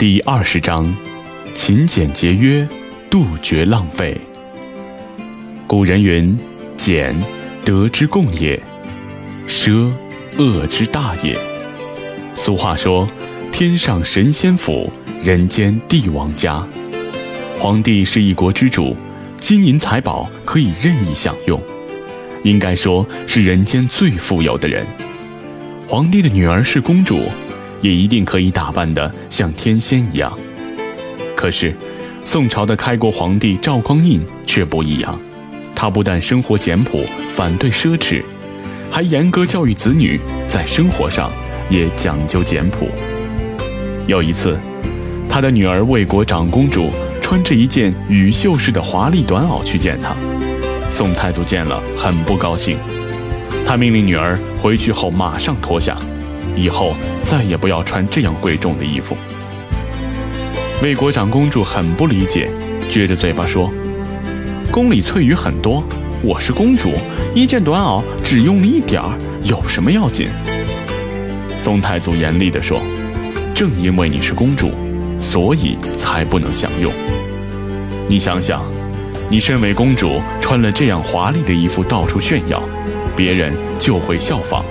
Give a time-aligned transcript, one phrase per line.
[0.00, 0.96] 第二十章：
[1.52, 2.66] 勤俭节约，
[3.10, 4.18] 杜绝浪费。
[5.66, 6.34] 古人云
[6.74, 7.14] ：“俭，
[7.66, 8.58] 德之共也；
[9.46, 9.92] 奢，
[10.38, 11.38] 恶之大也。”
[12.34, 13.06] 俗话说
[13.52, 14.90] ：“天上神仙府，
[15.22, 16.66] 人间帝王家。”
[17.60, 18.96] 皇帝是一国之主，
[19.38, 21.62] 金银财宝可以任意享用，
[22.42, 24.86] 应该说是人间最富有的人。
[25.86, 27.20] 皇帝的女儿是公主。
[27.80, 30.32] 也一定可以打扮得像天仙一样。
[31.36, 31.74] 可是，
[32.24, 35.18] 宋朝的开国皇帝赵匡胤却不一样，
[35.74, 37.00] 他不但生活简朴，
[37.32, 38.22] 反对奢侈，
[38.90, 41.32] 还严格教育子女，在生活上
[41.70, 42.88] 也讲究简朴。
[44.06, 44.58] 有一次，
[45.28, 46.90] 他的女儿魏国长公主
[47.22, 50.14] 穿着一件羽绣式的华丽短袄去见他，
[50.90, 52.76] 宋太祖见了很不高兴，
[53.64, 55.96] 他命令女儿回去后马上脱下。
[56.56, 59.16] 以后再也不要穿这样贵重的衣服。
[60.82, 62.50] 魏国长公主很不理解，
[62.90, 63.70] 撅着嘴巴说
[64.72, 65.84] ：“宫里翠羽很多，
[66.22, 66.92] 我是公主，
[67.34, 70.28] 一件短袄只用了一点儿，有什么要紧？”
[71.60, 72.80] 宋太祖严厉地说
[73.54, 74.70] ：“正因为你是公主，
[75.18, 76.90] 所以才不能享用。
[78.08, 78.64] 你想想，
[79.28, 82.62] 你身为公主，穿了这样华丽的衣服到处炫耀，
[83.14, 84.64] 别人就会效仿。”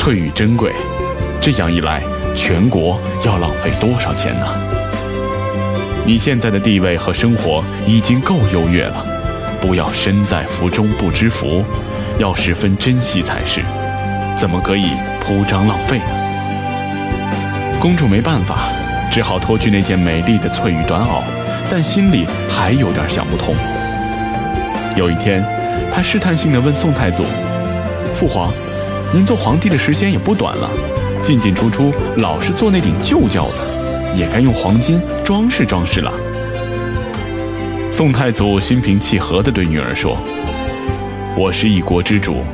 [0.00, 0.72] 翠玉珍贵，
[1.42, 2.02] 这样一来，
[2.34, 4.46] 全国要浪费多少钱呢？
[6.06, 9.04] 你现在的地位和生活已经够优越了，
[9.60, 11.62] 不要身在福中不知福，
[12.18, 13.60] 要十分珍惜才是。
[14.38, 14.86] 怎么可以
[15.22, 17.78] 铺张浪费呢？
[17.78, 18.70] 公主没办法，
[19.12, 21.22] 只好脱去那件美丽的翠玉短袄，
[21.70, 23.54] 但心里还有点想不通。
[24.96, 25.44] 有一天，
[25.92, 27.22] 她试探性地问宋太祖
[28.16, 28.50] ：“父皇。”
[29.12, 30.70] 您做皇帝的时间也不短了，
[31.20, 33.62] 进进出出老是坐那顶旧轿子，
[34.14, 36.12] 也该用黄金装饰装饰了。
[37.90, 40.16] 宋太祖心平气和地对女儿说
[41.36, 42.44] ：“我是一国之主，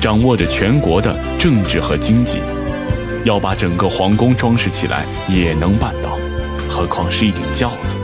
[0.00, 2.38] 掌握着全国的政治和经济，
[3.24, 6.16] 要把整个皇宫装饰起来也能办到，
[6.68, 7.96] 何况是一顶轿子？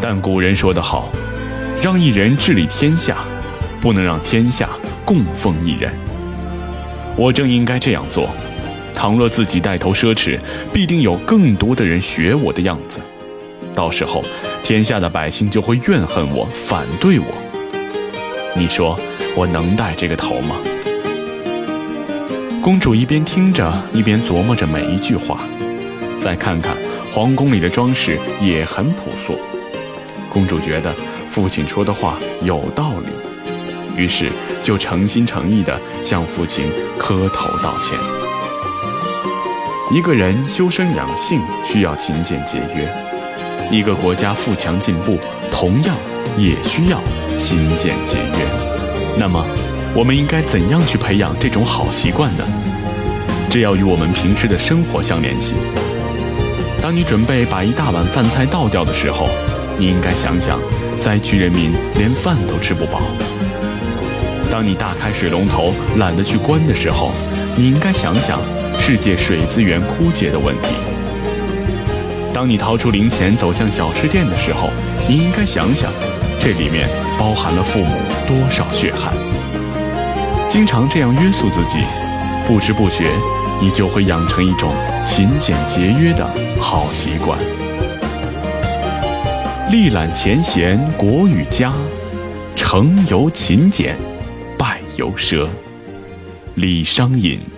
[0.00, 1.10] 但古人说得好，
[1.82, 3.18] 让一人治理天下，
[3.82, 4.70] 不能让天下
[5.04, 5.92] 供奉一人。”
[7.16, 8.28] 我正应该这样做。
[8.94, 10.38] 倘若自己带头奢侈，
[10.72, 13.00] 必定有更多的人学我的样子。
[13.74, 14.22] 到时候，
[14.62, 17.26] 天下的百姓就会怨恨我，反对我。
[18.54, 18.98] 你说
[19.36, 20.56] 我能带这个头吗？
[22.62, 25.40] 公主一边听着，一边琢磨着每一句话。
[26.18, 26.74] 再看看
[27.12, 29.38] 皇宫里的装饰，也很朴素。
[30.30, 30.92] 公主觉得
[31.28, 32.95] 父亲说的话有道理。
[33.96, 34.30] 于是，
[34.62, 36.66] 就诚心诚意地向父亲
[36.98, 37.98] 磕头道歉。
[39.90, 42.92] 一个人修身养性需要勤俭节约，
[43.70, 45.18] 一个国家富强进步
[45.52, 45.96] 同样
[46.36, 47.00] 也需要
[47.38, 49.16] 勤俭节约。
[49.16, 49.44] 那么，
[49.94, 52.44] 我们应该怎样去培养这种好习惯呢？
[53.48, 55.54] 这要与我们平时的生活相联系。
[56.82, 59.28] 当你准备把一大碗饭菜倒掉的时候，
[59.78, 60.60] 你应该想想，
[61.00, 63.00] 灾区人民连饭都吃不饱。
[64.56, 67.10] 当你打开水龙头懒得去关的时候，
[67.54, 68.40] 你应该想想
[68.78, 70.70] 世界水资源枯竭的问题。
[72.32, 74.70] 当你掏出零钱走向小吃店的时候，
[75.06, 75.92] 你应该想想
[76.40, 77.96] 这里面包含了父母
[78.26, 79.12] 多少血汗。
[80.48, 81.80] 经常这样约束自己，
[82.48, 83.10] 不知不觉，
[83.60, 84.72] 你就会养成一种
[85.04, 86.26] 勤俭节约的
[86.58, 87.38] 好习惯。
[89.70, 91.74] 历览前贤国与家，
[92.54, 93.94] 成由勤俭。
[94.96, 95.46] 游奢，
[96.54, 97.55] 李商隐。